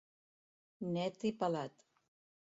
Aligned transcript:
Net 0.95 1.25
i 1.31 1.31
pelat. 1.43 1.85